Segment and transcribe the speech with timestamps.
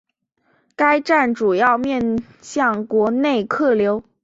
[0.75, 4.03] 该站主要面向国内客流。